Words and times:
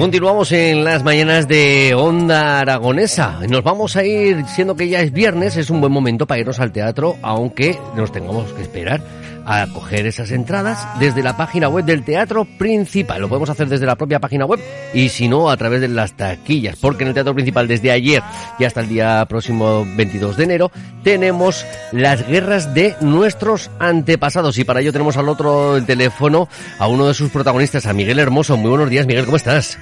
Continuamos 0.00 0.50
en 0.52 0.82
las 0.82 1.04
mañanas 1.04 1.46
de 1.46 1.92
Onda 1.94 2.60
Aragonesa. 2.60 3.40
Nos 3.46 3.62
vamos 3.62 3.96
a 3.96 4.02
ir, 4.02 4.46
siendo 4.46 4.74
que 4.74 4.88
ya 4.88 5.02
es 5.02 5.12
viernes, 5.12 5.58
es 5.58 5.68
un 5.68 5.82
buen 5.82 5.92
momento 5.92 6.26
para 6.26 6.40
irnos 6.40 6.58
al 6.58 6.72
teatro, 6.72 7.16
aunque 7.20 7.78
nos 7.94 8.10
tengamos 8.10 8.50
que 8.54 8.62
esperar 8.62 9.02
a 9.46 9.66
coger 9.72 10.06
esas 10.06 10.30
entradas 10.30 10.86
desde 10.98 11.22
la 11.22 11.36
página 11.36 11.68
web 11.68 11.84
del 11.84 12.04
teatro 12.04 12.44
principal. 12.44 13.20
Lo 13.20 13.28
podemos 13.28 13.50
hacer 13.50 13.68
desde 13.68 13.86
la 13.86 13.96
propia 13.96 14.18
página 14.18 14.46
web 14.46 14.60
y 14.94 15.08
si 15.08 15.28
no 15.28 15.50
a 15.50 15.56
través 15.56 15.80
de 15.80 15.88
las 15.88 16.16
taquillas, 16.16 16.76
porque 16.76 17.04
en 17.04 17.08
el 17.08 17.14
teatro 17.14 17.34
principal 17.34 17.68
desde 17.68 17.90
ayer 17.90 18.22
y 18.58 18.64
hasta 18.64 18.80
el 18.80 18.88
día 18.88 19.24
próximo 19.28 19.86
22 19.96 20.36
de 20.36 20.44
enero 20.44 20.70
tenemos 21.02 21.66
las 21.92 22.26
guerras 22.26 22.74
de 22.74 22.94
nuestros 23.00 23.70
antepasados 23.78 24.58
y 24.58 24.64
para 24.64 24.80
ello 24.80 24.92
tenemos 24.92 25.16
al 25.16 25.28
otro 25.28 25.76
el 25.76 25.86
teléfono 25.86 26.48
a 26.78 26.88
uno 26.88 27.08
de 27.08 27.14
sus 27.14 27.30
protagonistas, 27.30 27.86
a 27.86 27.92
Miguel 27.92 28.18
Hermoso. 28.18 28.56
Muy 28.56 28.70
buenos 28.70 28.90
días, 28.90 29.06
Miguel, 29.06 29.24
¿cómo 29.24 29.36
estás? 29.36 29.78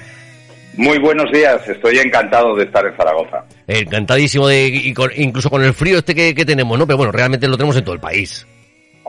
Muy 0.77 0.97
buenos 0.99 1.29
días, 1.31 1.67
estoy 1.67 1.97
encantado 1.97 2.55
de 2.55 2.63
estar 2.63 2.85
en 2.85 2.95
Zaragoza. 2.95 3.43
Encantadísimo 3.67 4.47
de, 4.47 4.93
incluso 5.17 5.49
con 5.49 5.63
el 5.63 5.73
frío 5.73 5.97
este 5.97 6.15
que, 6.15 6.33
que 6.33 6.45
tenemos, 6.45 6.77
¿no? 6.77 6.87
Pero 6.87 6.97
bueno, 6.97 7.11
realmente 7.11 7.47
lo 7.47 7.57
tenemos 7.57 7.75
en 7.75 7.83
todo 7.83 7.95
el 7.95 7.99
país. 7.99 8.47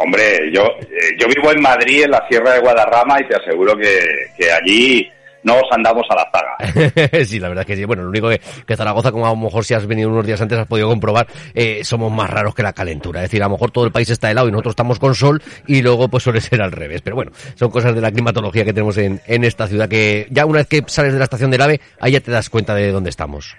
Hombre, 0.02 0.50
yo, 0.50 0.62
eh, 0.80 1.14
yo 1.18 1.26
vivo 1.28 1.52
en 1.52 1.60
Madrid, 1.60 2.04
en 2.04 2.12
la 2.12 2.26
Sierra 2.26 2.52
de 2.52 2.60
Guadarrama, 2.60 3.20
y 3.20 3.28
te 3.28 3.36
aseguro 3.36 3.76
que, 3.76 4.00
que 4.38 4.50
allí 4.50 5.10
nos 5.42 5.62
andamos 5.70 6.04
a 6.08 6.14
la 6.14 6.30
zaga. 6.30 7.24
sí, 7.26 7.38
la 7.38 7.48
verdad 7.48 7.62
es 7.62 7.66
que 7.66 7.76
sí. 7.76 7.84
Bueno, 7.84 8.04
lo 8.04 8.08
único 8.08 8.30
que, 8.30 8.40
que 8.66 8.76
Zaragoza, 8.76 9.12
como 9.12 9.26
a 9.26 9.30
lo 9.30 9.36
mejor 9.36 9.62
si 9.62 9.74
has 9.74 9.86
venido 9.86 10.08
unos 10.08 10.26
días 10.26 10.40
antes, 10.40 10.58
has 10.58 10.66
podido 10.66 10.88
comprobar, 10.88 11.26
eh, 11.54 11.84
somos 11.84 12.10
más 12.10 12.30
raros 12.30 12.54
que 12.54 12.62
la 12.62 12.72
calentura. 12.72 13.20
Es 13.20 13.30
decir, 13.30 13.42
a 13.42 13.46
lo 13.46 13.52
mejor 13.52 13.70
todo 13.70 13.84
el 13.84 13.92
país 13.92 14.08
está 14.08 14.30
helado 14.30 14.48
y 14.48 14.52
nosotros 14.52 14.72
estamos 14.72 14.98
con 14.98 15.14
sol 15.14 15.42
y 15.66 15.82
luego 15.82 16.08
pues 16.08 16.24
suele 16.24 16.40
ser 16.40 16.62
al 16.62 16.72
revés. 16.72 17.02
Pero 17.02 17.16
bueno, 17.16 17.32
son 17.54 17.70
cosas 17.70 17.94
de 17.94 18.00
la 18.00 18.10
climatología 18.10 18.64
que 18.64 18.72
tenemos 18.72 18.96
en, 18.96 19.20
en 19.26 19.44
esta 19.44 19.66
ciudad 19.66 19.86
que 19.86 20.26
ya 20.30 20.46
una 20.46 20.60
vez 20.60 20.66
que 20.66 20.82
sales 20.86 21.12
de 21.12 21.18
la 21.18 21.24
estación 21.24 21.50
del 21.50 21.60
AVE, 21.60 21.80
ahí 22.00 22.12
ya 22.12 22.20
te 22.20 22.30
das 22.30 22.48
cuenta 22.48 22.74
de 22.74 22.90
dónde 22.90 23.10
estamos. 23.10 23.54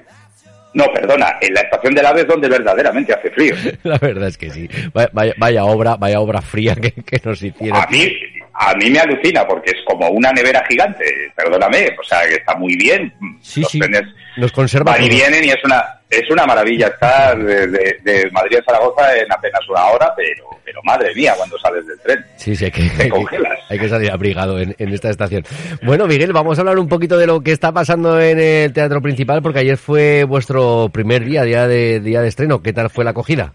No, 0.73 0.85
perdona, 0.93 1.37
en 1.41 1.53
la 1.53 1.61
estación 1.61 1.93
del 1.93 2.05
AVE 2.05 2.21
es 2.21 2.27
donde 2.27 2.47
verdaderamente 2.47 3.13
hace 3.13 3.29
frío. 3.31 3.55
la 3.83 3.97
verdad 3.97 4.29
es 4.29 4.37
que 4.37 4.49
sí. 4.49 4.69
Vaya, 4.93 5.33
vaya 5.37 5.65
obra, 5.65 5.95
vaya 5.97 6.19
obra 6.19 6.41
fría 6.41 6.75
que, 6.75 6.91
que 6.91 7.19
nos 7.23 7.41
hicieron. 7.41 7.81
A 7.81 7.87
mí, 7.87 8.07
a 8.53 8.73
mí 8.75 8.89
me 8.89 8.99
alucina 8.99 9.45
porque 9.47 9.71
es 9.71 9.83
como 9.85 10.09
una 10.09 10.31
nevera 10.31 10.63
gigante, 10.69 11.03
perdóname, 11.35 11.95
o 11.99 12.03
sea, 12.03 12.21
que 12.27 12.35
está 12.35 12.55
muy 12.55 12.75
bien. 12.75 13.13
Sí, 13.41 13.61
Los 13.61 13.71
sí. 13.71 13.79
Trenes 13.79 14.03
nos 14.37 14.51
conserva. 14.51 14.93
Van 14.93 15.03
y 15.03 15.09
vienen 15.09 15.43
y 15.43 15.49
es 15.49 15.63
una, 15.63 16.00
es 16.11 16.29
una 16.29 16.45
maravilla 16.45 16.87
estar 16.87 17.41
de, 17.41 17.67
de, 17.67 17.97
de, 18.03 18.29
Madrid 18.31 18.57
a 18.57 18.63
Zaragoza 18.63 19.17
en 19.17 19.31
apenas 19.31 19.61
una 19.69 19.85
hora, 19.85 20.13
pero, 20.15 20.45
pero 20.63 20.81
madre 20.83 21.15
mía, 21.15 21.33
cuando 21.37 21.57
sales 21.57 21.87
del 21.87 21.97
tren. 22.01 22.25
Sí, 22.35 22.53
sí, 22.53 22.65
hay 22.65 22.71
que, 22.71 22.81
hay 22.81 23.09
que, 23.09 23.37
hay 23.69 23.79
que 23.79 23.87
salir 23.87 24.11
abrigado 24.11 24.59
en, 24.59 24.75
en, 24.77 24.89
esta 24.89 25.09
estación. 25.09 25.43
Bueno, 25.83 26.07
Miguel, 26.07 26.33
vamos 26.33 26.57
a 26.57 26.61
hablar 26.61 26.79
un 26.79 26.89
poquito 26.89 27.17
de 27.17 27.27
lo 27.27 27.39
que 27.39 27.53
está 27.53 27.71
pasando 27.71 28.19
en 28.19 28.41
el 28.41 28.73
teatro 28.73 29.01
principal, 29.01 29.41
porque 29.41 29.59
ayer 29.59 29.77
fue 29.77 30.25
vuestro 30.25 30.89
primer 30.91 31.23
día, 31.23 31.43
día 31.43 31.65
de, 31.65 32.01
día 32.01 32.21
de 32.21 32.27
estreno. 32.27 32.61
¿Qué 32.61 32.73
tal 32.73 32.89
fue 32.89 33.05
la 33.05 33.11
acogida? 33.11 33.53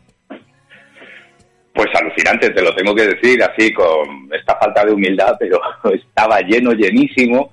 Pues 1.74 1.88
alucinante, 1.94 2.48
te 2.48 2.62
lo 2.62 2.74
tengo 2.74 2.94
que 2.94 3.06
decir 3.06 3.42
así 3.42 3.70
con 3.74 4.30
esta 4.32 4.56
falta 4.56 4.82
de 4.82 4.92
humildad, 4.92 5.36
pero 5.38 5.60
estaba 5.92 6.40
lleno, 6.40 6.72
llenísimo. 6.72 7.52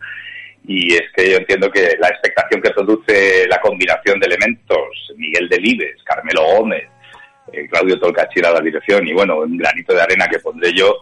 Y 0.65 0.93
es 0.93 1.03
que 1.13 1.29
yo 1.29 1.37
entiendo 1.37 1.69
que 1.69 1.97
la 1.99 2.07
expectación 2.07 2.61
que 2.61 2.71
produce 2.71 3.45
la 3.49 3.59
combinación 3.59 4.17
Delibes, 5.63 6.03
Carmelo 6.03 6.43
Gómez, 6.57 6.83
eh, 7.51 7.67
Claudio 7.69 7.99
Tolcachira 7.99 8.49
a 8.49 8.53
la 8.53 8.61
dirección 8.61 9.07
y 9.07 9.13
bueno, 9.13 9.39
un 9.39 9.57
granito 9.57 9.93
de 9.93 10.01
arena 10.01 10.27
que 10.27 10.39
pondré 10.39 10.73
yo, 10.73 10.93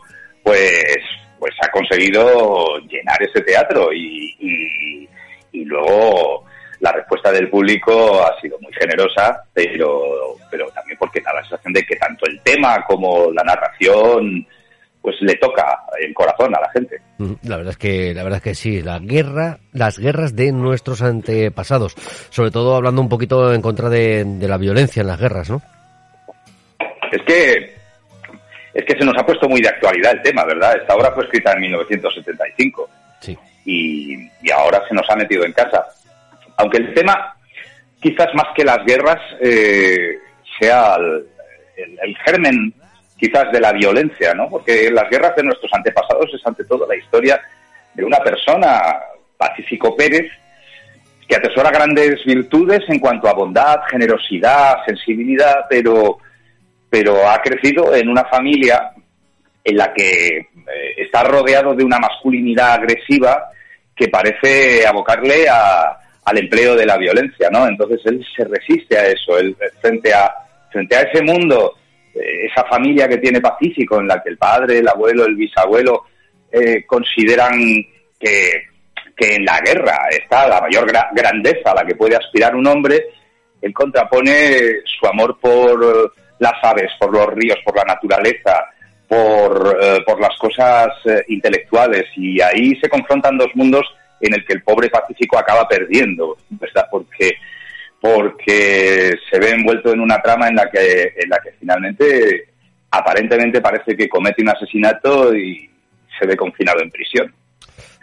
pues, 0.43 0.97
pues 1.39 1.53
ha 1.61 1.69
conseguido 1.69 2.77
llenar 2.87 3.21
ese 3.21 3.41
teatro 3.41 3.91
y, 3.91 4.35
y, 4.39 5.09
y 5.51 5.65
luego 5.65 6.45
la 6.79 6.91
respuesta 6.91 7.31
del 7.31 7.49
público 7.49 8.23
ha 8.23 8.39
sido 8.41 8.57
muy 8.59 8.73
generosa, 8.73 9.43
pero, 9.53 10.01
pero 10.49 10.67
también 10.71 10.97
porque 10.97 11.21
da 11.21 11.33
la 11.33 11.41
sensación 11.41 11.73
de 11.73 11.83
que 11.83 11.95
tanto 11.95 12.25
el 12.25 12.41
tema 12.41 12.83
como 12.85 13.31
la 13.31 13.43
narración 13.43 14.45
pues 15.01 15.15
le 15.21 15.35
toca 15.35 15.79
el 15.99 16.13
corazón 16.13 16.55
a 16.55 16.61
la 16.61 16.69
gente. 16.71 16.97
La 17.43 17.57
verdad 17.57 17.71
es 17.71 17.77
que 17.77 18.13
la 18.13 18.23
verdad 18.23 18.37
es 18.37 18.43
que 18.43 18.55
sí, 18.55 18.81
la 18.81 18.99
guerra, 18.99 19.59
las 19.73 19.97
guerras 19.97 20.35
de 20.35 20.51
nuestros 20.51 21.01
antepasados, 21.01 21.95
sobre 22.29 22.51
todo 22.51 22.75
hablando 22.75 23.01
un 23.01 23.09
poquito 23.09 23.53
en 23.53 23.61
contra 23.61 23.89
de, 23.89 24.23
de 24.25 24.47
la 24.47 24.57
violencia 24.57 25.01
en 25.01 25.07
las 25.07 25.19
guerras, 25.19 25.49
¿no? 25.49 25.61
Es 27.11 27.21
que 27.23 27.75
es 28.73 28.85
que 28.85 28.97
se 28.97 29.05
nos 29.05 29.17
ha 29.17 29.25
puesto 29.25 29.49
muy 29.49 29.61
de 29.61 29.69
actualidad 29.69 30.13
el 30.13 30.21
tema, 30.21 30.45
¿verdad? 30.45 30.77
Esta 30.79 30.95
obra 30.95 31.11
fue 31.11 31.25
escrita 31.25 31.51
en 31.53 31.61
1975 31.61 32.89
sí. 33.19 33.37
y, 33.65 34.29
y 34.41 34.51
ahora 34.51 34.81
se 34.87 34.95
nos 34.95 35.09
ha 35.09 35.15
metido 35.15 35.43
en 35.43 35.51
casa 35.51 35.85
aunque 36.61 36.77
el 36.77 36.93
tema, 36.93 37.35
quizás 37.99 38.27
más 38.33 38.47
que 38.55 38.63
las 38.63 38.83
guerras, 38.85 39.19
eh, 39.41 40.17
sea 40.59 40.95
el, 40.95 41.27
el, 41.77 41.99
el, 42.03 42.17
germen 42.17 42.73
quizás 43.21 43.51
de 43.51 43.59
la 43.59 43.71
violencia, 43.71 44.33
¿no? 44.33 44.49
Porque 44.49 44.89
las 44.89 45.07
guerras 45.07 45.35
de 45.35 45.43
nuestros 45.43 45.71
antepasados 45.71 46.33
es 46.33 46.41
ante 46.43 46.65
todo 46.65 46.87
la 46.87 46.95
historia 46.95 47.39
de 47.93 48.03
una 48.03 48.17
persona, 48.17 48.97
Pacífico 49.37 49.95
Pérez, 49.95 50.31
que 51.27 51.35
atesora 51.35 51.69
grandes 51.69 52.25
virtudes 52.25 52.81
en 52.87 52.99
cuanto 52.99 53.29
a 53.29 53.33
bondad, 53.33 53.81
generosidad, 53.91 54.77
sensibilidad, 54.87 55.65
pero, 55.69 56.17
pero 56.89 57.29
ha 57.29 57.39
crecido 57.41 57.93
en 57.93 58.09
una 58.09 58.25
familia 58.25 58.91
en 59.63 59.77
la 59.77 59.93
que 59.93 60.27
eh, 60.27 60.47
está 60.97 61.23
rodeado 61.23 61.75
de 61.75 61.83
una 61.83 61.99
masculinidad 61.99 62.73
agresiva 62.73 63.49
que 63.95 64.07
parece 64.07 64.85
abocarle 64.87 65.47
a, 65.47 65.95
al 66.25 66.37
empleo 66.39 66.75
de 66.75 66.87
la 66.87 66.97
violencia, 66.97 67.49
¿no? 67.51 67.67
Entonces 67.67 68.01
él 68.05 68.25
se 68.35 68.45
resiste 68.45 68.97
a 68.97 69.05
eso, 69.05 69.37
él, 69.37 69.55
frente 69.79 70.11
a 70.11 70.33
frente 70.71 70.95
a 70.95 71.01
ese 71.01 71.21
mundo, 71.21 71.75
esa 72.13 72.63
familia 72.65 73.07
que 73.07 73.17
tiene 73.17 73.41
pacífico, 73.41 73.99
en 73.99 74.07
la 74.07 74.21
que 74.21 74.29
el 74.29 74.37
padre, 74.37 74.79
el 74.79 74.87
abuelo, 74.87 75.25
el 75.25 75.35
bisabuelo 75.35 76.05
eh, 76.51 76.85
consideran 76.85 77.53
que, 78.19 78.63
que, 79.15 79.35
en 79.35 79.45
la 79.45 79.59
guerra 79.59 80.07
está 80.09 80.47
la 80.47 80.61
mayor 80.61 80.85
gra 80.87 81.09
grandeza 81.13 81.71
a 81.71 81.75
la 81.75 81.85
que 81.85 81.95
puede 81.95 82.15
aspirar 82.15 82.55
un 82.55 82.67
hombre, 82.67 83.05
él 83.61 83.73
contrapone 83.73 84.81
su 84.85 85.07
amor 85.07 85.37
por 85.39 86.13
las 86.39 86.63
aves, 86.63 86.91
por 86.99 87.13
los 87.13 87.27
ríos, 87.33 87.57
por 87.63 87.77
la 87.77 87.83
naturaleza, 87.83 88.65
por, 89.07 89.77
eh, 89.81 89.99
por 90.05 90.19
las 90.19 90.35
cosas 90.37 90.87
eh, 91.05 91.23
intelectuales, 91.27 92.05
y 92.15 92.41
ahí 92.41 92.75
se 92.81 92.89
confrontan 92.89 93.37
dos 93.37 93.49
mundos 93.55 93.85
en 94.19 94.33
el 94.33 94.45
que 94.45 94.53
el 94.53 94.63
pobre 94.63 94.89
Pacífico 94.89 95.37
acaba 95.37 95.67
perdiendo, 95.67 96.37
¿verdad? 96.49 96.85
Porque 96.89 97.31
porque 98.01 99.13
se 99.29 99.39
ve 99.39 99.51
envuelto 99.51 99.93
en 99.93 99.99
una 99.99 100.19
trama 100.19 100.47
en 100.47 100.55
la 100.55 100.69
que 100.69 101.13
en 101.15 101.29
la 101.29 101.37
que 101.37 101.51
finalmente 101.59 102.49
aparentemente 102.89 103.61
parece 103.61 103.95
que 103.95 104.09
comete 104.09 104.41
un 104.41 104.49
asesinato 104.49 105.33
y 105.35 105.69
se 106.19 106.25
ve 106.25 106.35
confinado 106.35 106.81
en 106.81 106.89
prisión. 106.89 107.33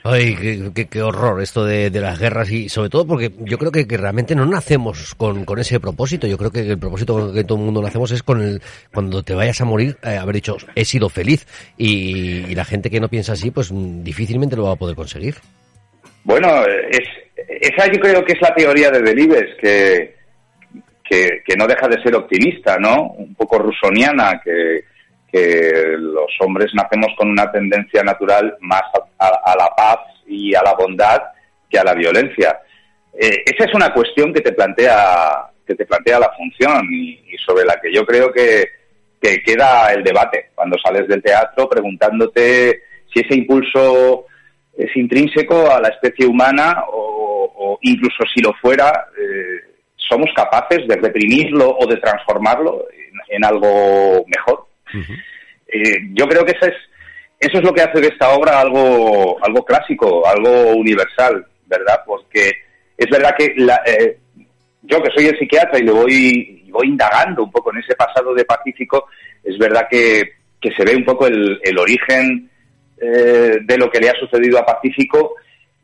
Ay, 0.05 0.37
qué, 0.37 0.71
qué, 0.73 0.87
qué 0.87 1.03
horror 1.03 1.43
esto 1.43 1.65
de, 1.65 1.91
de, 1.91 2.01
las 2.01 2.19
guerras 2.21 2.51
y 2.53 2.69
sobre 2.69 2.89
todo 2.89 3.05
porque 3.05 3.33
yo 3.41 3.59
creo 3.59 3.73
que, 3.73 3.85
realmente 3.97 4.37
no 4.37 4.47
nacemos 4.47 5.17
con, 5.17 5.45
con, 5.45 5.59
ese 5.59 5.81
propósito. 5.81 6.29
Yo 6.29 6.39
creo 6.39 6.53
que 6.53 6.61
el 6.61 6.79
propósito 6.79 7.33
que 7.33 7.43
todo 7.43 7.59
el 7.59 7.65
mundo 7.65 7.83
nacemos 7.83 8.13
es 8.13 8.23
con 8.23 8.41
el 8.41 8.63
cuando 8.95 9.25
te 9.25 9.35
vayas 9.35 9.61
a 9.61 9.65
morir 9.65 9.99
eh, 10.05 10.17
haber 10.17 10.37
dicho 10.37 10.57
he 10.77 10.85
sido 10.85 11.09
feliz 11.09 11.47
y, 11.77 12.47
y 12.47 12.55
la 12.55 12.65
gente 12.65 12.91
que 12.91 13.01
no 13.01 13.09
piensa 13.09 13.33
así 13.33 13.51
pues 13.51 13.71
difícilmente 13.73 14.55
lo 14.55 14.65
va 14.65 14.73
a 14.73 14.77
poder 14.77 14.95
conseguir. 14.95 15.35
Bueno, 16.29 16.63
es, 16.91 17.09
esa 17.49 17.91
yo 17.91 17.99
creo 17.99 18.23
que 18.23 18.35
es 18.35 18.41
la 18.43 18.55
teoría 18.55 18.91
de 18.91 19.01
Delibes, 19.01 19.57
que, 19.59 20.15
que, 21.03 21.57
no 21.57 21.67
deja 21.67 21.89
de 21.89 22.03
ser 22.03 22.15
optimista, 22.15 22.77
¿no? 22.79 23.13
Un 23.13 23.35
poco 23.35 23.59
rusoniana, 23.59 24.39
que, 24.45 24.85
que 25.33 25.97
los 25.97 26.31
hombres 26.41 26.71
nacemos 26.75 27.15
con 27.17 27.31
una 27.31 27.51
tendencia 27.51 28.03
natural 28.03 28.59
más 28.61 28.83
a, 29.19 29.57
la 29.57 29.71
paz 29.75 30.01
y 30.27 30.55
a 30.55 30.63
la 30.63 30.75
bondad 30.75 31.19
que 31.71 31.79
a 31.79 31.85
la 31.85 31.95
violencia. 31.95 32.61
Eh, 33.19 33.45
esa 33.47 33.65
es 33.65 33.75
una 33.75 33.91
cuestión 33.95 34.31
que 34.35 34.43
te 34.43 34.53
plantea 34.53 35.47
que 35.67 35.75
te 35.77 35.87
plantea 35.87 36.21
la 36.21 36.31
función 36.37 36.93
y, 36.93 37.25
sobre 37.47 37.65
la 37.65 37.81
que 37.81 37.91
yo 37.91 38.05
creo 38.05 38.31
que 38.31 38.69
queda 39.19 39.95
el 39.95 40.05
debate 40.05 40.51
cuando 40.55 40.77
sales 40.79 41.09
del 41.09 41.23
teatro 41.23 41.71
preguntándote 41.71 42.83
si 43.15 43.21
ese 43.21 43.35
impulso 43.35 44.27
es 44.79 44.97
intrínseco 44.97 45.71
a 45.71 45.81
la 45.81 45.89
especie 45.89 46.25
humana 46.25 46.85
o, 46.93 47.53
o 47.57 47.79
incluso 47.83 48.23
si 48.33 48.41
lo 48.41 48.53
fuera, 48.55 49.09
eh, 49.21 49.75
somos 49.97 50.29
capaces 50.35 50.87
de 50.87 50.97
reprimirlo 50.97 51.77
o 51.77 51.87
de 51.87 51.97
transformarlo 51.97 52.87
en, 52.93 53.37
en 53.37 53.45
algo 53.45 54.25
mejor. 54.27 54.69
Uh 54.95 54.99
-huh. 54.99 55.19
eh, 55.67 55.99
yo 56.15 56.27
creo 56.29 56.45
que 56.45 56.53
eso 56.53 56.67
es, 56.67 56.77
eso 57.41 57.59
es 57.59 57.65
lo 57.65 57.73
que 57.73 57.83
hace 57.83 58.01
de 58.01 58.09
esta 58.09 58.31
obra 58.31 58.61
algo, 58.61 59.37
algo 59.45 59.65
clásico, 59.65 60.27
algo 60.27 60.73
universal, 60.77 61.45
¿verdad? 61.67 62.01
Porque 62.07 62.53
es 62.97 63.11
verdad 63.11 63.35
que 63.37 63.53
la, 63.57 63.83
eh, 63.85 64.17
yo 64.83 65.03
que 65.03 65.11
soy 65.15 65.27
el 65.27 65.39
psiquiatra 65.39 65.79
y 65.79 65.83
le 65.83 65.93
voy, 65.93 66.65
voy 66.71 66.87
indagando 66.87 67.43
un 67.43 67.51
poco 67.51 67.73
en 67.73 67.81
ese 67.81 67.97
pasado 67.97 68.33
de 68.33 68.45
Pacífico, 68.45 69.07
es 69.43 69.59
verdad 69.59 69.89
que, 69.91 70.23
que 70.61 70.71
se 70.77 70.85
ve 70.85 70.95
un 70.97 71.05
poco 71.05 71.27
el, 71.27 71.59
el 71.65 71.79
origen 71.79 72.49
eh, 73.01 73.59
de 73.63 73.79
lo 73.79 73.91
que 73.91 74.01
le 74.01 74.11
ha 74.11 74.15
sucedido 74.15 74.59
a 74.59 74.67
Pacífico 74.67 75.35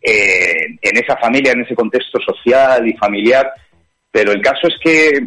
eh, 0.01 0.77
en 0.81 0.97
esa 0.97 1.17
familia, 1.17 1.53
en 1.53 1.63
ese 1.63 1.75
contexto 1.75 2.19
social 2.21 2.87
y 2.87 2.97
familiar, 2.97 3.51
pero 4.11 4.33
el 4.33 4.43
caso 4.43 4.69
es 4.69 4.75
que 4.83 5.27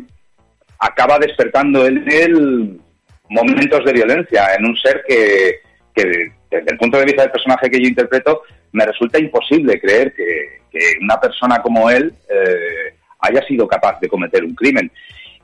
acaba 0.79 1.17
despertando 1.19 1.85
en 1.85 2.05
él 2.09 2.79
momentos 3.29 3.83
de 3.83 3.93
violencia 3.93 4.53
en 4.57 4.65
un 4.65 4.77
ser 4.77 5.03
que, 5.07 5.59
desde 6.49 6.71
el 6.71 6.77
punto 6.77 6.97
de 6.97 7.05
vista 7.05 7.23
del 7.23 7.31
personaje 7.31 7.69
que 7.69 7.81
yo 7.81 7.87
interpreto, 7.87 8.43
me 8.71 8.85
resulta 8.85 9.19
imposible 9.19 9.79
creer 9.79 10.13
que, 10.13 10.57
una 11.01 11.19
persona 11.19 11.59
como 11.59 11.89
él 11.89 12.13
eh, 12.29 12.93
haya 13.21 13.41
sido 13.47 13.67
capaz 13.67 13.99
de 13.99 14.07
cometer 14.07 14.43
un 14.43 14.53
crimen. 14.53 14.91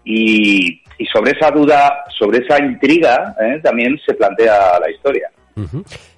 Y, 0.05 0.79
sobre 1.11 1.31
esa 1.31 1.49
duda, 1.49 2.03
sobre 2.17 2.45
esa 2.45 2.63
intriga, 2.63 3.35
eh, 3.41 3.59
también 3.63 3.99
se 4.05 4.13
plantea 4.13 4.79
la 4.79 4.91
historia. 4.91 5.32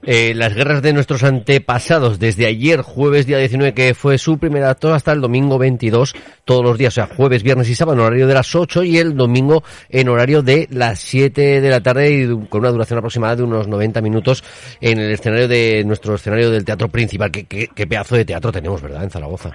Eh, 0.03 0.33
las 0.35 0.53
guerras 0.53 0.81
de 0.81 0.93
nuestros 0.93 1.23
antepasados, 1.23 2.19
desde 2.19 2.45
ayer, 2.45 2.81
jueves 2.81 3.25
día 3.25 3.37
19, 3.37 3.73
que 3.73 3.93
fue 3.93 4.17
su 4.17 4.37
primer 4.37 4.63
acto, 4.63 4.93
hasta 4.93 5.11
el 5.11 5.21
domingo 5.21 5.57
22, 5.57 6.15
todos 6.45 6.63
los 6.63 6.77
días, 6.77 6.93
o 6.93 7.05
sea, 7.05 7.15
jueves, 7.15 7.43
viernes 7.43 7.69
y 7.69 7.75
sábado 7.75 7.97
en 7.97 8.05
horario 8.05 8.27
de 8.27 8.33
las 8.33 8.55
8 8.55 8.83
y 8.83 8.97
el 8.97 9.15
domingo 9.15 9.63
en 9.89 10.09
horario 10.09 10.41
de 10.41 10.67
las 10.71 10.99
7 10.99 11.61
de 11.61 11.69
la 11.69 11.81
tarde 11.81 12.11
y 12.11 12.47
con 12.47 12.61
una 12.61 12.71
duración 12.71 12.99
aproximada 12.99 13.35
de 13.35 13.43
unos 13.43 13.67
90 13.67 14.01
minutos 14.01 14.43
en 14.79 14.99
el 14.99 15.11
escenario 15.11 15.47
de 15.47 15.83
nuestro 15.85 16.15
escenario 16.15 16.51
del 16.51 16.65
teatro 16.65 16.87
principal. 16.87 17.31
Qué, 17.31 17.45
qué 17.45 17.87
pedazo 17.87 18.15
de 18.15 18.25
teatro 18.25 18.51
tenemos, 18.51 18.81
¿verdad?, 18.81 19.03
en 19.03 19.09
Zaragoza. 19.09 19.51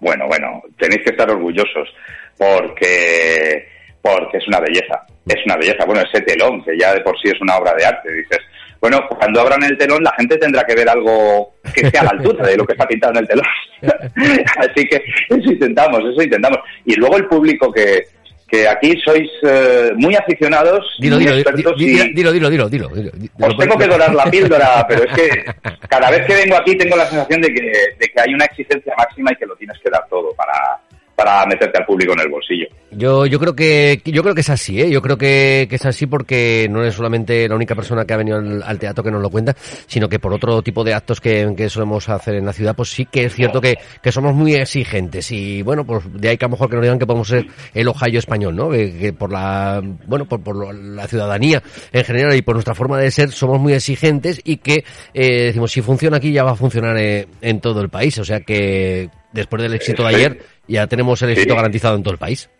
Bueno, 0.00 0.26
bueno, 0.26 0.62
tenéis 0.78 1.02
que 1.04 1.10
estar 1.10 1.30
orgullosos 1.30 1.88
porque 2.36 3.68
porque 4.02 4.38
es 4.38 4.48
una 4.48 4.58
belleza, 4.58 5.06
es 5.26 5.46
una 5.46 5.56
belleza. 5.56 5.84
Bueno, 5.86 6.02
ese 6.02 6.20
telón, 6.22 6.62
que 6.64 6.76
ya 6.76 6.92
de 6.92 7.00
por 7.00 7.16
sí 7.20 7.28
es 7.28 7.40
una 7.40 7.56
obra 7.56 7.72
de 7.74 7.84
arte, 7.84 8.12
dices, 8.12 8.40
bueno, 8.82 9.00
cuando 9.08 9.40
abran 9.40 9.62
el 9.62 9.78
telón 9.78 10.02
la 10.02 10.12
gente 10.18 10.36
tendrá 10.38 10.64
que 10.64 10.74
ver 10.74 10.88
algo 10.88 11.54
que 11.72 11.88
sea 11.88 12.00
a 12.00 12.04
la 12.06 12.10
altura 12.10 12.48
de 12.48 12.56
lo 12.56 12.66
que 12.66 12.72
está 12.72 12.84
pintado 12.84 13.12
en 13.12 13.18
el 13.20 13.28
telón. 13.28 13.46
Así 14.56 14.84
que 14.88 15.04
eso 15.28 15.52
intentamos, 15.52 16.00
eso 16.00 16.20
intentamos. 16.20 16.58
Y 16.84 16.96
luego 16.96 17.16
el 17.16 17.26
público 17.26 17.72
que, 17.72 18.02
que 18.48 18.66
aquí 18.66 19.00
sois 19.04 19.30
eh, 19.44 19.92
muy 19.94 20.16
aficionados, 20.16 20.96
dilo, 20.98 21.14
muy 21.14 21.26
dilo, 21.26 21.36
expertos 21.36 21.78
dilo, 21.78 22.04
dilo, 22.12 22.32
dilo, 22.32 22.50
dilo, 22.50 22.88
dilo, 22.88 23.12
Os 23.40 23.56
tengo 23.56 23.78
que 23.78 23.86
dorar 23.86 24.12
la 24.12 24.24
píldora, 24.24 24.84
pero 24.88 25.04
es 25.04 25.14
que 25.14 25.44
cada 25.88 26.10
vez 26.10 26.26
que 26.26 26.34
vengo 26.34 26.56
aquí 26.56 26.76
tengo 26.76 26.96
la 26.96 27.06
sensación 27.06 27.40
de 27.40 27.54
que, 27.54 27.72
de 28.00 28.08
que 28.08 28.20
hay 28.20 28.34
una 28.34 28.46
exigencia 28.46 28.94
máxima 28.98 29.30
y 29.32 29.36
que 29.36 29.46
lo 29.46 29.54
tienes 29.54 29.78
que 29.78 29.90
dar 29.90 30.04
todo 30.08 30.34
para, 30.34 30.80
para 31.14 31.44
meterte 31.46 31.78
al 31.78 31.84
público 31.84 32.12
en 32.14 32.20
el 32.20 32.28
bolsillo. 32.28 32.66
Yo, 32.90 33.26
yo 33.26 33.38
creo 33.38 33.54
que 33.54 34.00
yo 34.04 34.22
creo 34.22 34.34
que 34.34 34.40
es 34.40 34.50
así, 34.50 34.80
¿eh? 34.80 34.90
Yo 34.90 35.00
creo 35.00 35.16
que, 35.16 35.68
es 35.70 35.86
así 35.86 36.06
porque 36.06 36.66
no 36.70 36.84
es 36.84 36.94
solamente 36.94 37.48
la 37.48 37.54
única 37.54 37.74
persona 37.74 38.04
que 38.04 38.12
ha 38.12 38.16
venido 38.16 38.38
al, 38.38 38.78
teatro 38.78 39.02
que 39.04 39.10
nos 39.10 39.22
lo 39.22 39.30
cuenta, 39.30 39.54
sino 39.86 40.08
que 40.08 40.18
por 40.18 40.32
otro 40.32 40.62
tipo 40.62 40.84
de 40.84 40.94
actos 40.94 41.20
que, 41.20 41.52
que 41.56 41.68
solemos 41.68 42.08
hacer 42.08 42.34
en 42.34 42.46
la 42.46 42.52
ciudad, 42.52 42.74
pues 42.74 42.90
sí 42.90 43.06
que 43.06 43.24
es 43.24 43.34
cierto 43.34 43.60
que, 43.60 43.78
que 44.02 44.12
somos 44.12 44.34
muy 44.34 44.54
exigentes 44.54 45.30
y 45.32 45.62
bueno, 45.62 45.84
pues 45.84 46.04
de 46.12 46.28
ahí 46.28 46.36
que 46.36 46.44
a 46.44 46.48
lo 46.48 46.52
mejor 46.52 46.68
que 46.68 46.76
nos 46.76 46.82
digan 46.82 46.98
que 46.98 47.06
podemos 47.06 47.28
ser 47.28 47.46
el 47.72 47.88
Ohio 47.88 48.18
español, 48.18 48.56
¿no? 48.56 48.70
Que, 48.70 49.14
por 49.16 49.32
la 49.32 49.82
bueno, 50.06 50.26
por, 50.26 50.42
por 50.42 50.74
la 50.74 51.06
ciudadanía 51.06 51.62
en 51.92 52.04
general 52.04 52.34
y 52.36 52.42
por 52.42 52.54
nuestra 52.54 52.74
forma 52.74 52.98
de 52.98 53.10
ser 53.10 53.30
somos 53.30 53.60
muy 53.60 53.72
exigentes 53.74 54.40
y 54.44 54.58
que 54.58 54.84
eh, 55.14 55.44
decimos 55.44 55.72
si 55.72 55.82
funciona 55.82 56.16
aquí 56.16 56.32
ya 56.32 56.44
va 56.44 56.52
a 56.52 56.56
funcionar 56.56 56.96
eh, 56.98 57.26
en 57.40 57.60
todo 57.60 57.80
el 57.80 57.88
país, 57.88 58.18
o 58.18 58.24
sea 58.24 58.40
que 58.40 59.10
después 59.32 59.62
del 59.62 59.74
éxito 59.74 60.02
de 60.02 60.08
ayer 60.14 60.38
ya 60.66 60.86
tenemos 60.86 61.20
el 61.22 61.30
éxito 61.30 61.56
garantizado 61.56 61.96
en 61.96 62.02
todo 62.02 62.14
el 62.14 62.18
país. 62.18 62.50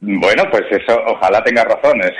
Bueno, 0.00 0.44
pues 0.50 0.64
eso, 0.70 0.98
ojalá 1.06 1.42
tenga 1.42 1.64
razón. 1.64 2.00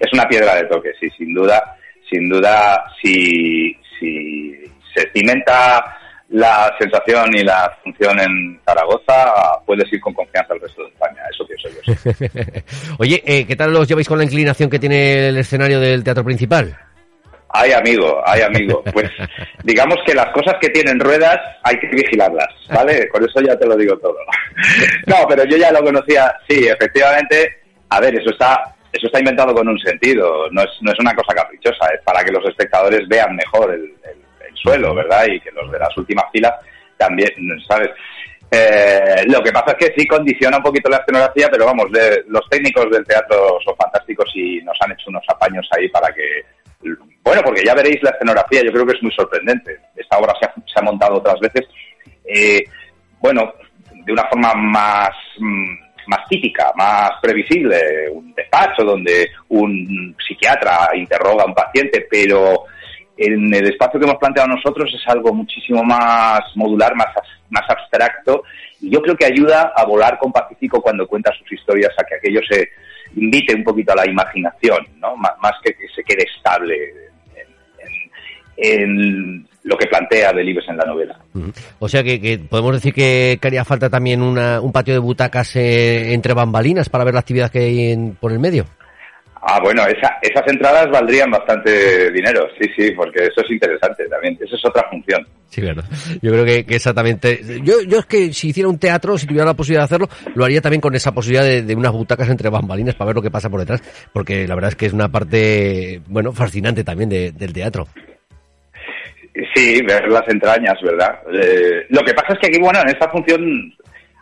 Es, 0.00 0.12
una 0.12 0.28
piedra 0.28 0.54
de 0.56 0.64
toque, 0.64 0.92
sí, 1.00 1.08
sin 1.16 1.34
duda, 1.34 1.76
sin 2.10 2.28
duda, 2.28 2.84
si, 3.02 3.76
si 3.98 4.52
se 4.94 5.10
cimenta 5.12 5.96
la 6.28 6.74
sensación 6.78 7.34
y 7.34 7.42
la 7.42 7.72
función 7.82 8.18
en 8.20 8.60
Zaragoza, 8.64 9.60
puedes 9.66 9.90
ir 9.92 10.00
con 10.00 10.12
confianza 10.12 10.52
al 10.52 10.60
resto 10.60 10.82
de 10.82 10.88
España, 10.88 11.22
eso 11.30 11.46
pienso 11.46 11.68
yo. 11.68 12.62
Oye, 12.98 13.22
eh, 13.24 13.46
¿qué 13.46 13.56
tal 13.56 13.72
los 13.72 13.88
lleváis 13.88 14.08
con 14.08 14.18
la 14.18 14.24
inclinación 14.24 14.68
que 14.68 14.78
tiene 14.78 15.28
el 15.28 15.36
escenario 15.38 15.80
del 15.80 16.04
teatro 16.04 16.24
principal? 16.24 16.76
Ay, 17.56 17.70
amigo, 17.70 18.20
ay, 18.26 18.42
amigo. 18.42 18.82
Pues 18.92 19.08
digamos 19.62 19.96
que 20.04 20.12
las 20.12 20.26
cosas 20.32 20.56
que 20.60 20.70
tienen 20.70 20.98
ruedas 20.98 21.38
hay 21.62 21.78
que 21.78 21.86
vigilarlas, 21.86 22.48
¿vale? 22.68 23.08
Con 23.08 23.24
eso 23.24 23.40
ya 23.40 23.56
te 23.56 23.66
lo 23.66 23.76
digo 23.76 23.96
todo. 23.98 24.16
No, 25.06 25.26
pero 25.28 25.44
yo 25.44 25.56
ya 25.56 25.70
lo 25.70 25.84
conocía. 25.84 26.34
Sí, 26.48 26.66
efectivamente. 26.66 27.62
A 27.90 28.00
ver, 28.00 28.16
eso 28.16 28.30
está, 28.30 28.74
eso 28.92 29.06
está 29.06 29.20
inventado 29.20 29.54
con 29.54 29.68
un 29.68 29.78
sentido. 29.78 30.50
No 30.50 30.62
es, 30.62 30.70
no 30.80 30.90
es 30.90 30.98
una 30.98 31.14
cosa 31.14 31.32
caprichosa. 31.34 31.86
Es 31.94 32.00
para 32.02 32.24
que 32.24 32.32
los 32.32 32.44
espectadores 32.48 33.06
vean 33.06 33.36
mejor 33.36 33.72
el, 33.72 33.94
suelo, 34.54 34.94
¿verdad? 34.94 35.26
Y 35.28 35.38
que 35.40 35.52
los 35.52 35.70
de 35.70 35.78
las 35.78 35.96
últimas 35.96 36.24
filas 36.32 36.54
también, 36.96 37.30
¿sabes? 37.68 37.90
Eh, 38.50 39.24
lo 39.26 39.42
que 39.42 39.52
pasa 39.52 39.72
es 39.72 39.86
que 39.86 39.94
sí 39.96 40.06
condiciona 40.06 40.56
un 40.56 40.62
poquito 40.62 40.88
la 40.88 40.96
escenografía, 40.96 41.48
pero 41.50 41.66
vamos, 41.66 41.86
los 42.28 42.48
técnicos 42.48 42.90
del 42.90 43.04
teatro 43.04 43.58
son 43.62 43.76
fantásticos 43.76 44.30
y 44.34 44.62
nos 44.62 44.76
han 44.80 44.92
hecho 44.92 45.10
unos 45.10 45.24
apaños 45.28 45.68
ahí 45.76 45.88
para 45.88 46.12
que 46.14 46.42
bueno, 47.24 47.40
porque 47.42 47.64
ya 47.64 47.74
veréis 47.74 48.02
la 48.02 48.10
escenografía, 48.10 48.62
yo 48.62 48.70
creo 48.70 48.86
que 48.86 48.96
es 48.96 49.02
muy 49.02 49.12
sorprendente. 49.12 49.80
Esta 49.96 50.18
obra 50.18 50.34
se 50.38 50.78
ha, 50.78 50.82
montado 50.82 51.16
otras 51.16 51.40
veces, 51.40 51.66
eh, 52.22 52.62
bueno, 53.18 53.54
de 54.04 54.12
una 54.12 54.24
forma 54.24 54.52
más, 54.52 55.10
mm, 55.38 55.74
más 56.06 56.28
típica, 56.28 56.70
más 56.76 57.12
previsible, 57.22 58.10
un 58.12 58.34
despacho 58.34 58.84
donde 58.84 59.30
un 59.48 60.14
psiquiatra 60.26 60.90
interroga 60.94 61.44
a 61.44 61.46
un 61.46 61.54
paciente, 61.54 62.06
pero 62.10 62.66
en 63.16 63.54
el 63.54 63.68
espacio 63.68 63.98
que 63.98 64.04
hemos 64.04 64.18
planteado 64.18 64.48
nosotros 64.48 64.92
es 64.94 65.08
algo 65.08 65.32
muchísimo 65.32 65.82
más 65.82 66.40
modular, 66.56 66.94
más, 66.94 67.08
más 67.48 67.64
abstracto, 67.70 68.42
y 68.82 68.90
yo 68.90 69.00
creo 69.00 69.16
que 69.16 69.24
ayuda 69.24 69.72
a 69.74 69.86
volar 69.86 70.18
con 70.18 70.30
Pacífico 70.30 70.82
cuando 70.82 71.06
cuenta 71.06 71.32
sus 71.38 71.50
historias 71.50 71.92
a 71.96 72.04
que 72.04 72.16
aquello 72.16 72.40
se 72.46 72.68
invite 73.16 73.54
un 73.54 73.64
poquito 73.64 73.92
a 73.92 73.96
la 73.96 74.10
imaginación, 74.10 74.86
¿no? 74.98 75.16
más 75.16 75.54
que 75.62 75.72
que 75.72 75.88
se 75.94 76.04
quede 76.04 76.24
estable 76.36 77.03
en 78.56 79.46
lo 79.64 79.76
que 79.76 79.86
plantea 79.86 80.32
Delibes 80.32 80.68
en 80.68 80.76
la 80.76 80.84
novela. 80.84 81.18
O 81.78 81.88
sea 81.88 82.02
que, 82.02 82.40
podemos 82.48 82.74
decir 82.74 82.92
que, 82.92 83.38
haría 83.42 83.64
falta 83.64 83.88
también 83.88 84.22
un 84.22 84.72
patio 84.72 84.94
de 84.94 85.00
butacas 85.00 85.56
eh, 85.56 86.12
entre 86.12 86.34
bambalinas 86.34 86.88
para 86.88 87.04
ver 87.04 87.14
la 87.14 87.20
actividad 87.20 87.50
que 87.50 87.58
hay 87.60 88.12
por 88.20 88.32
el 88.32 88.38
medio. 88.38 88.66
Ah, 89.46 89.60
bueno, 89.62 89.82
esas 89.86 90.46
entradas 90.46 90.88
valdrían 90.90 91.30
bastante 91.30 92.10
dinero, 92.12 92.48
sí, 92.58 92.66
sí, 92.74 92.92
porque 92.92 93.24
eso 93.26 93.42
es 93.42 93.50
interesante 93.50 94.08
también, 94.08 94.38
eso 94.40 94.56
es 94.56 94.64
otra 94.64 94.88
función. 94.88 95.26
Sí, 95.50 95.60
verdad. 95.60 95.84
Yo 96.22 96.32
creo 96.32 96.46
que, 96.46 96.64
exactamente. 96.66 97.40
Yo, 97.62 97.82
yo 97.82 97.98
es 97.98 98.06
que 98.06 98.32
si 98.32 98.48
hiciera 98.48 98.70
un 98.70 98.78
teatro, 98.78 99.18
si 99.18 99.26
tuviera 99.26 99.44
la 99.44 99.52
posibilidad 99.52 99.82
de 99.82 99.84
hacerlo, 99.84 100.08
lo 100.34 100.46
haría 100.46 100.62
también 100.62 100.80
con 100.80 100.94
esa 100.94 101.12
posibilidad 101.12 101.44
de, 101.44 101.74
unas 101.74 101.92
butacas 101.92 102.30
entre 102.30 102.48
bambalinas 102.48 102.94
para 102.94 103.08
ver 103.08 103.16
lo 103.16 103.22
que 103.22 103.30
pasa 103.30 103.50
por 103.50 103.60
detrás, 103.60 103.82
porque 104.14 104.48
la 104.48 104.54
verdad 104.54 104.70
es 104.70 104.76
que 104.76 104.86
es 104.86 104.94
una 104.94 105.10
parte, 105.10 106.00
bueno, 106.06 106.32
fascinante 106.32 106.82
también 106.82 107.10
del 107.10 107.52
teatro. 107.52 107.86
Sí, 109.54 109.82
ver 109.82 110.08
las 110.08 110.28
entrañas, 110.28 110.80
¿verdad? 110.80 111.18
Eh, 111.32 111.86
lo 111.88 112.02
que 112.02 112.14
pasa 112.14 112.34
es 112.34 112.38
que 112.38 112.46
aquí, 112.46 112.60
bueno, 112.60 112.80
en 112.80 112.88
esta 112.88 113.10
función 113.10 113.74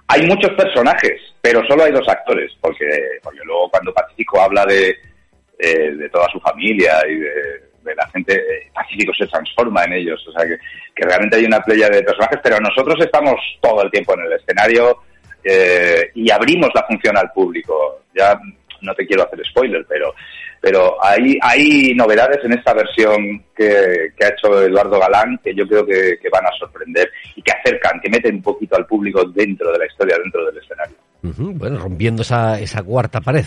hay 0.09 0.27
muchos 0.27 0.53
personajes, 0.55 1.21
pero 1.43 1.63
solo 1.69 1.85
hay 1.85 1.93
dos 1.93 2.09
actores, 2.09 2.51
porque, 2.61 2.87
porque 3.23 3.41
luego 3.45 3.69
cuando 3.71 3.93
Pacífico 3.93 4.41
habla 4.41 4.65
de, 4.65 4.97
eh, 5.59 5.91
de 5.93 6.09
toda 6.09 6.27
su 6.33 6.41
familia 6.41 6.95
y 7.07 7.17
de, 7.17 7.95
la 7.95 8.09
gente, 8.09 8.37
eh, 8.37 8.71
Pacífico 8.73 9.13
se 9.13 9.27
transforma 9.27 9.85
en 9.85 9.93
ellos, 9.93 10.27
o 10.29 10.33
sea 10.33 10.47
que, 10.47 10.57
que, 10.95 11.05
realmente 11.05 11.37
hay 11.37 11.45
una 11.45 11.61
playa 11.61 11.91
de 11.91 12.03
personajes, 12.03 12.41
pero 12.43 12.59
nosotros 12.59 12.97
estamos 13.01 13.35
todo 13.61 13.83
el 13.83 13.91
tiempo 13.91 14.15
en 14.15 14.27
el 14.27 14.33
escenario 14.33 15.03
y 16.15 16.31
abrimos 16.31 16.71
la 16.73 16.85
función 16.85 17.19
al 17.19 17.29
público. 17.33 18.03
Ya 18.15 18.39
no 18.81 18.95
te 18.95 19.05
quiero 19.05 19.25
hacer 19.25 19.45
spoiler, 19.45 19.85
pero 19.89 20.15
pero 20.63 20.97
hay, 21.05 21.37
hay 21.43 21.93
novedades 21.93 22.39
en 22.45 22.53
esta 22.53 22.73
versión 22.73 23.45
que, 23.55 24.13
ha 24.23 24.29
hecho 24.29 24.63
Eduardo 24.63 25.01
Galán 25.01 25.37
que 25.43 25.53
yo 25.57 25.67
creo 25.67 25.85
que, 25.85 26.17
van 26.33 26.47
a 26.47 26.57
sorprender 26.57 27.11
y 27.35 27.43
que 27.43 27.51
acercan, 27.51 28.01
que 28.01 28.09
meten 28.09 28.37
un 28.37 28.43
poquito 28.43 28.77
al 28.77 28.87
público 28.87 29.25
dentro 29.25 29.73
de 29.73 29.79
la 29.81 29.87
historia, 29.87 30.17
dentro 30.23 30.47
del 30.47 30.59
escenario. 30.59 30.97
bueno, 31.59 31.81
rompiendo 31.81 32.23
esa, 32.23 32.61
esa 32.61 32.81
cuarta 32.85 33.21
pared. 33.21 33.45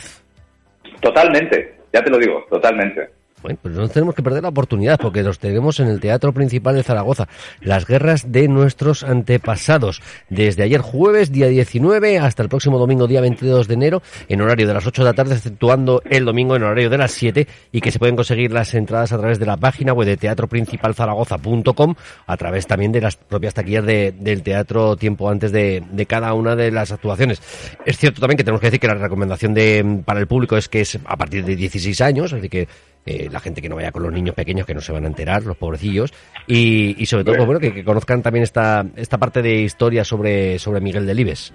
Totalmente, 0.99 1.77
ya 1.93 2.03
te 2.03 2.11
lo 2.11 2.17
digo, 2.17 2.45
totalmente. 2.49 3.09
Bueno, 3.45 3.59
pues 3.61 3.75
no 3.75 3.87
tenemos 3.87 4.15
que 4.15 4.23
perder 4.23 4.41
la 4.41 4.49
oportunidad 4.49 4.97
porque 4.99 5.21
los 5.21 5.37
tenemos 5.37 5.79
en 5.79 5.87
el 5.87 5.99
Teatro 5.99 6.33
Principal 6.33 6.73
de 6.73 6.81
Zaragoza. 6.81 7.27
Las 7.61 7.85
guerras 7.85 8.31
de 8.31 8.47
nuestros 8.47 9.03
antepasados. 9.03 10.01
Desde 10.29 10.63
ayer 10.63 10.81
jueves, 10.81 11.31
día 11.31 11.47
19, 11.47 12.17
hasta 12.17 12.41
el 12.41 12.49
próximo 12.49 12.79
domingo, 12.79 13.05
día 13.05 13.21
22 13.21 13.67
de 13.67 13.73
enero, 13.75 14.01
en 14.29 14.41
horario 14.41 14.65
de 14.65 14.73
las 14.73 14.87
8 14.87 15.03
de 15.03 15.05
la 15.05 15.13
tarde, 15.13 15.35
exceptuando 15.35 16.01
el 16.09 16.25
domingo 16.25 16.55
en 16.55 16.63
horario 16.63 16.89
de 16.89 16.97
las 16.97 17.11
7 17.11 17.47
y 17.71 17.81
que 17.81 17.91
se 17.91 17.99
pueden 17.99 18.15
conseguir 18.15 18.51
las 18.51 18.73
entradas 18.73 19.11
a 19.11 19.19
través 19.19 19.37
de 19.37 19.45
la 19.45 19.57
página 19.57 19.93
web 19.93 20.07
de 20.07 20.17
teatroprincipalzaragoza.com, 20.17 21.93
a 22.25 22.37
través 22.37 22.65
también 22.65 22.91
de 22.93 23.01
las 23.01 23.15
propias 23.15 23.53
taquillas 23.53 23.85
del 23.85 24.41
teatro 24.41 24.95
tiempo 24.97 25.29
antes 25.29 25.51
de, 25.51 25.83
cada 26.09 26.33
una 26.33 26.55
de 26.55 26.71
las 26.71 26.91
actuaciones. 26.91 27.43
Es 27.85 27.99
cierto 27.99 28.21
también 28.21 28.37
que 28.37 28.43
tenemos 28.43 28.59
que 28.59 28.67
decir 28.67 28.79
que 28.79 28.87
la 28.87 28.95
recomendación 28.95 29.53
de, 29.53 30.01
para 30.03 30.19
el 30.19 30.25
público 30.25 30.57
es 30.57 30.67
que 30.67 30.81
es 30.81 30.97
a 31.05 31.15
partir 31.15 31.45
de 31.45 31.55
16 31.55 32.01
años, 32.01 32.33
así 32.33 32.49
que 32.49 32.67
eh, 33.05 33.29
la 33.31 33.39
gente 33.39 33.61
que 33.61 33.69
no 33.69 33.75
vaya 33.75 33.91
con 33.91 34.03
los 34.03 34.11
niños 34.11 34.33
pequeños 34.35 34.65
que 34.65 34.73
no 34.73 34.81
se 34.81 34.91
van 34.91 35.03
a 35.03 35.07
enterar, 35.07 35.43
los 35.43 35.57
pobrecillos, 35.57 36.13
y, 36.47 37.01
y 37.01 37.05
sobre 37.05 37.23
todo, 37.23 37.35
pues, 37.35 37.45
bueno, 37.45 37.59
que, 37.59 37.73
que, 37.73 37.83
conozcan 37.83 38.21
también 38.21 38.43
esta, 38.43 38.83
esta 38.95 39.17
parte 39.17 39.41
de 39.41 39.53
historia 39.61 40.03
sobre, 40.03 40.57
sobre 40.57 40.81
Miguel 40.81 41.05
Delibes. 41.05 41.53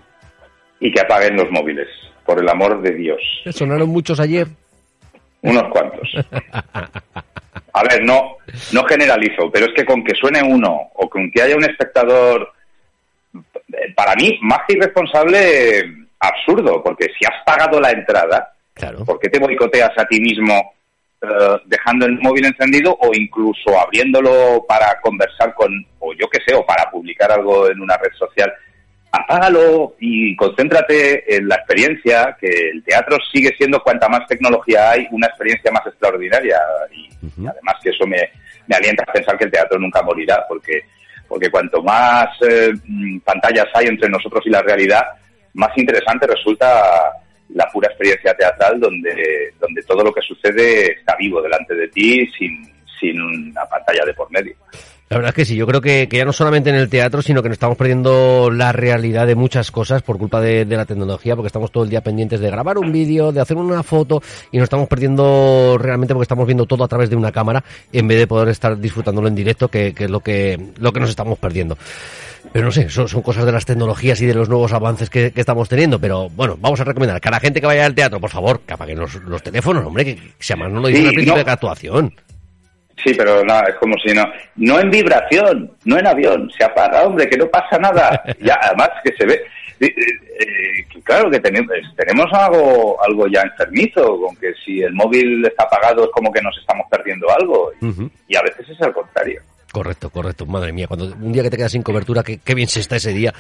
Y 0.79 0.93
que 0.93 1.01
apaguen 1.01 1.37
los 1.37 1.51
móviles, 1.51 1.89
por 2.25 2.41
el 2.41 2.49
amor 2.49 2.81
de 2.83 2.93
Dios. 2.95 3.21
Sonaron 3.51 3.89
muchos 3.89 4.21
ayer. 4.21 4.47
Unos 5.43 5.65
cuantos. 5.73 6.09
A 7.73 7.83
ver, 7.85 8.05
no, 8.05 8.37
no 8.73 8.85
generalizo, 8.85 9.51
pero 9.53 9.67
es 9.67 9.73
que 9.75 9.85
con 9.85 10.03
que 10.05 10.15
suene 10.15 10.43
uno 10.43 10.91
o 10.95 11.09
con 11.09 11.31
que 11.31 11.43
haya 11.43 11.57
un 11.57 11.65
espectador, 11.65 12.53
para 13.95 14.15
mí, 14.17 14.39
más 14.43 14.61
que 14.67 14.75
irresponsable, 14.75 16.07
absurdo, 16.19 16.83
porque 16.83 17.07
si 17.19 17.25
has 17.25 17.45
pagado 17.45 17.81
la 17.81 17.91
entrada, 17.91 18.55
Claro. 18.75 19.05
¿por 19.05 19.19
qué 19.19 19.29
te 19.29 19.39
boicoteas 19.39 19.93
a 19.97 20.07
ti 20.07 20.21
mismo 20.21 20.75
eh, 21.23 21.59
dejando 21.67 22.07
el 22.07 22.19
móvil 22.19 22.47
encendido 22.47 22.97
o 22.99 23.11
incluso 23.13 23.79
abriéndolo 23.79 24.65
para 24.67 24.99
conversar 25.03 25.53
con, 25.55 25.71
o 25.99 26.15
yo 26.15 26.27
qué 26.31 26.39
sé, 26.47 26.55
o 26.55 26.65
para 26.65 26.91
publicar 26.91 27.31
algo 27.31 27.69
en 27.71 27.81
una 27.81 27.97
red 27.99 28.13
social? 28.19 28.51
Apágalo 29.13 29.97
y 29.99 30.35
concéntrate 30.37 31.37
en 31.37 31.49
la 31.49 31.57
experiencia, 31.57 32.37
que 32.41 32.47
el 32.47 32.83
teatro 32.85 33.19
sigue 33.33 33.53
siendo, 33.59 33.83
cuanta 33.83 34.09
más 34.09 34.27
tecnología 34.29 34.93
hay, 34.93 35.09
una 35.11 35.27
experiencia 35.27 35.71
más 35.73 35.87
extraordinaria. 35.87 36.59
Y, 36.95 37.09
además 37.47 37.75
que 37.83 37.91
eso 37.91 38.07
me, 38.07 38.31
me 38.67 38.77
alienta 38.77 39.05
a 39.07 39.13
pensar 39.13 39.37
que 39.37 39.45
el 39.45 39.51
teatro 39.51 39.79
nunca 39.79 40.01
morirá, 40.01 40.47
porque, 40.49 40.85
porque 41.29 41.51
cuanto 41.51 41.83
más 41.83 42.29
eh, 42.49 42.73
mm, 42.85 43.19
pantallas 43.21 43.67
hay 43.75 43.89
entre 43.89 44.09
nosotros 44.09 44.43
y 44.47 44.51
la 44.51 44.63
realidad, 44.63 45.03
más 45.55 45.77
interesante 45.77 46.27
resulta 46.27 47.20
la 47.55 47.69
pura 47.73 47.89
experiencia 47.89 48.35
teatral 48.35 48.81
donde, 48.81 49.53
donde 49.61 49.83
todo 49.83 50.05
lo 50.05 50.13
que 50.13 50.23
sucede 50.23 50.93
está 50.93 51.17
vivo 51.17 51.43
delante 51.43 51.75
de 51.75 51.89
ti 51.89 52.27
sin, 52.39 52.63
sin 53.01 53.21
una 53.21 53.65
pantalla 53.67 54.05
de 54.05 54.15
por 54.15 54.31
medio. 54.31 54.55
La 55.11 55.17
verdad 55.17 55.31
es 55.31 55.35
que 55.35 55.45
sí, 55.45 55.57
yo 55.57 55.67
creo 55.67 55.81
que, 55.81 56.09
que 56.09 56.19
ya 56.19 56.25
no 56.25 56.33
solamente 56.33 56.71
en 56.71 56.77
el 56.77 56.89
teatro, 56.89 57.21
sino 57.21 57.43
que 57.43 57.49
nos 57.49 57.57
estamos 57.57 57.77
perdiendo 57.77 58.49
la 58.49 58.71
realidad 58.71 59.27
de 59.27 59.35
muchas 59.35 59.73
cosas 59.73 60.03
por 60.03 60.19
culpa 60.19 60.41
de, 60.41 60.65
de 60.65 60.77
la 60.77 60.85
tecnología, 60.85 61.35
porque 61.35 61.49
estamos 61.49 61.73
todo 61.73 61.83
el 61.83 61.91
día 61.91 62.01
pendientes 62.01 62.39
de 62.39 62.49
grabar 62.49 62.79
un 62.79 62.93
vídeo, 62.93 63.33
de 63.33 63.41
hacer 63.41 63.57
una 63.57 63.83
foto, 63.83 64.23
y 64.53 64.59
nos 64.59 64.65
estamos 64.67 64.87
perdiendo 64.87 65.77
realmente 65.81 66.15
porque 66.15 66.27
estamos 66.27 66.47
viendo 66.47 66.65
todo 66.65 66.85
a 66.85 66.89
través 66.89 67.11
de 67.11 67.17
una 67.17 67.33
cámara, 67.33 67.65
en 67.93 68.07
vez 68.07 68.19
de 68.19 68.29
poder 68.29 68.51
estar 68.51 68.79
disfrutándolo 68.79 69.27
en 69.27 69.35
directo, 69.35 69.67
que, 69.67 69.93
que 69.93 70.05
es 70.05 70.11
lo 70.11 70.21
que, 70.21 70.57
lo 70.79 70.93
que 70.93 71.01
nos 71.01 71.11
estamos 71.11 71.41
perdiendo. 71.41 71.77
Pero 72.53 72.65
no 72.65 72.73
sé, 72.73 72.89
son, 72.89 73.09
son 73.09 73.23
cosas 73.23 73.45
de 73.47 73.53
las 73.53 73.65
tecnologías 73.65 74.21
y 74.21 74.27
de 74.27 74.35
los 74.35 74.49
nuevos 74.49 74.73
avances 74.73 75.09
que, 75.11 75.31
que 75.33 75.41
estamos 75.41 75.69
teniendo, 75.69 75.99
pero 76.01 76.29
bueno, 76.31 76.57
vamos 76.59 76.81
a 76.81 76.85
recomendar 76.85 77.21
que 77.21 77.29
a 77.29 77.33
la 77.33 77.41
gente 77.41 77.61
que 77.61 77.67
vaya 77.67 77.87
al 77.87 77.95
teatro, 77.95 78.21
por 78.21 78.31
favor, 78.31 78.61
que 78.61 78.75
apaguen 78.75 78.99
los, 78.99 79.15
los 79.17 79.43
teléfonos, 79.43 79.85
hombre, 79.85 80.05
que, 80.05 80.15
que 80.17 80.23
se 80.39 80.55
llama, 80.55 80.69
no 80.69 80.81
lo 80.81 80.89
dicen 80.89 81.03
Sí, 81.03 81.09
al 81.09 81.15
principio 81.15 81.35
no. 81.35 81.39
de 81.39 81.45
cada 81.45 81.55
actuación. 81.55 82.15
Sí, 83.03 83.15
pero 83.17 83.43
no, 83.45 83.59
es 83.67 83.75
como 83.77 83.95
si 84.05 84.13
no. 84.13 84.25
No 84.57 84.79
en 84.79 84.91
vibración, 84.91 85.71
no 85.87 85.99
en 85.99 86.07
avión. 86.07 86.51
Se 86.57 86.65
apaga, 86.65 87.05
hombre, 87.05 87.31
que 87.31 87.39
no 87.39 87.47
pasa 87.47 87.79
nada. 87.79 88.23
Ya, 88.43 88.59
además 88.63 88.91
que 89.03 89.13
se 89.17 89.25
ve. 89.25 89.41
eh, 89.81 89.87
eh, 89.89 91.01
claro 91.03 91.31
que 91.31 91.41
tenemos, 91.41 91.73
tenemos 91.97 92.27
algo, 92.33 93.03
algo 93.03 93.27
ya 93.29 93.41
enfermizo, 93.41 94.19
con 94.21 94.37
que 94.37 94.53
si 94.65 94.83
el 94.83 94.93
móvil 94.93 95.47
está 95.47 95.65
apagado 95.65 96.05
es 96.05 96.11
como 96.11 96.31
que 96.31 96.43
nos 96.43 96.55
estamos 96.59 96.87
perdiendo 96.91 97.27
algo. 97.31 97.73
Y 98.29 98.37
a 98.37 98.43
veces 98.43 98.69
es 98.69 98.81
al 98.83 98.93
contrario. 98.93 99.41
Correcto, 99.73 100.11
correcto. 100.11 100.47
Madre 100.47 100.73
mía, 100.73 100.87
cuando 100.89 101.07
un 101.15 101.33
día 101.33 101.45
que 101.45 101.51
te 101.51 101.57
quedas 101.57 101.71
sin 101.73 101.83
cobertura, 101.83 102.23
qué, 102.25 102.39
qué 102.45 102.55
bien 102.57 102.67
se 102.69 102.81
está 102.81 102.97
ese 102.97 103.13
día. 103.13 103.33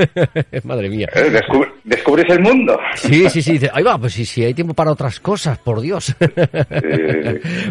Madre 0.64 0.88
mía. 0.88 1.08
Eh, 1.14 1.30
descub- 1.32 1.72
descubres 1.82 2.26
el 2.30 2.40
mundo. 2.40 2.78
Sí, 2.94 3.28
sí, 3.28 3.42
sí. 3.42 3.58
Ahí 3.72 3.82
va, 3.82 3.98
pues 3.98 4.12
sí, 4.12 4.24
sí, 4.24 4.44
hay 4.44 4.54
tiempo 4.54 4.72
para 4.74 4.92
otras 4.92 5.18
cosas, 5.20 5.58
por 5.58 5.80
Dios. 5.80 6.14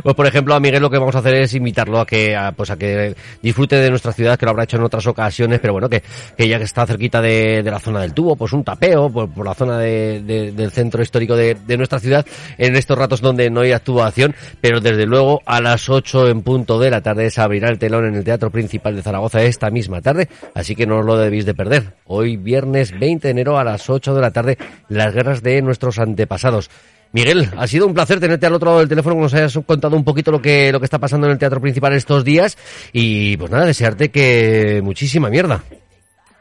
Pues 0.04 0.16
por 0.16 0.26
ejemplo, 0.28 0.54
a 0.54 0.60
Miguel 0.60 0.82
lo 0.82 0.90
que 0.90 0.98
vamos 0.98 1.16
a 1.16 1.20
hacer 1.20 1.36
es 1.36 1.54
invitarlo 1.54 2.00
a 2.00 2.06
que, 2.06 2.36
a, 2.36 2.52
pues 2.52 2.70
a 2.72 2.78
que 2.78 3.16
disfrute 3.42 3.76
de 3.78 3.90
nuestra 3.90 4.12
ciudad, 4.12 4.38
que 4.38 4.46
lo 4.46 4.52
habrá 4.52 4.64
hecho 4.64 4.78
en 4.78 4.84
otras 4.84 5.06
ocasiones, 5.08 5.60
pero 5.60 5.74
bueno, 5.74 5.88
que, 5.90 6.04
que 6.38 6.48
ya 6.48 6.58
que 6.58 6.64
está 6.66 6.86
cerquita 6.86 7.22
de, 7.22 7.64
de 7.64 7.72
la 7.72 7.80
zona 7.80 8.02
del 8.02 8.14
tubo, 8.14 8.36
pues 8.36 8.52
un 8.54 8.64
tapeo 8.64 9.10
por, 9.10 9.30
por 9.32 9.46
la 9.46 9.54
zona 9.54 9.78
de- 9.78 10.22
de- 10.22 10.52
del 10.52 10.72
centro 10.72 11.02
histórico 11.02 11.36
de, 11.36 11.56
de 11.56 11.78
nuestra 11.78 12.00
ciudad, 12.00 12.26
en 12.58 12.76
estos 12.76 12.98
ratos 12.98 13.22
donde 13.22 13.50
no 13.50 13.62
hay 13.62 13.72
actuación, 13.72 14.36
pero 14.60 14.80
desde 14.82 15.06
luego 15.06 15.42
a 15.46 15.62
las 15.62 15.90
8 15.90 16.28
en 16.30 16.42
punto 16.42 16.80
de 16.80 16.92
la 16.92 17.02
tarde 17.02 17.30
se 17.30 17.42
abrirá 17.42 17.70
el 17.70 17.80
telón 17.94 18.06
en 18.06 18.16
el 18.16 18.24
Teatro 18.24 18.50
Principal 18.50 18.96
de 18.96 19.04
Zaragoza 19.04 19.44
esta 19.44 19.70
misma 19.70 20.02
tarde, 20.02 20.28
así 20.56 20.76
que 20.76 20.88
no 20.88 21.00
os 21.00 21.06
lo 21.06 21.16
debéis 21.16 21.46
de 21.46 21.54
perder. 21.54 21.94
Hoy 22.06 22.38
viernes 22.38 22.98
20 22.98 23.28
de 23.28 23.32
enero 23.32 23.60
a 23.60 23.64
las 23.64 23.88
8 23.88 24.16
de 24.16 24.22
la 24.22 24.32
tarde, 24.32 24.58
las 24.90 25.14
guerras 25.14 25.44
de 25.44 25.62
nuestros 25.62 26.00
antepasados. 26.00 26.72
Miguel, 27.12 27.50
ha 27.56 27.68
sido 27.68 27.86
un 27.86 27.94
placer 27.94 28.20
tenerte 28.20 28.48
al 28.48 28.54
otro 28.54 28.70
lado 28.70 28.80
del 28.80 28.90
teléfono, 28.90 29.16
que 29.16 29.22
nos 29.22 29.34
hayas 29.36 29.56
contado 29.68 29.96
un 29.96 30.04
poquito 30.04 30.32
lo 30.32 30.42
que, 30.42 30.72
lo 30.72 30.80
que 30.80 30.86
está 30.86 30.98
pasando 30.98 31.28
en 31.28 31.34
el 31.34 31.38
Teatro 31.38 31.62
Principal 31.62 31.94
estos 31.94 32.26
días 32.26 32.58
y 32.92 33.38
pues 33.38 33.52
nada, 33.52 33.68
desearte 33.68 34.10
que 34.10 34.82
muchísima 34.84 35.30
mierda. 35.30 35.64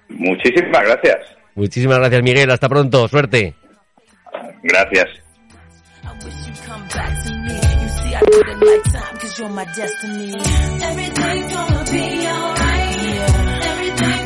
muchísimas 0.09 0.83
gracias. 0.83 1.19
Muchísimas 1.55 1.99
gracias 1.99 2.23
Miguel, 2.23 2.51
hasta 2.51 2.69
pronto, 2.71 3.07
suerte. 3.09 3.55
Gracias. 4.63 5.09
do 8.27 8.41
it 8.41 8.59
like 8.61 8.93
time, 8.93 9.17
cause 9.19 9.39
you're 9.39 9.49
my 9.49 9.65
destiny. 9.65 10.33
Everything 10.35 11.49
gonna 11.49 11.85
be 11.91 12.27
alright. 12.27 12.97
Yeah. 13.03 13.61
Everything 13.73 14.22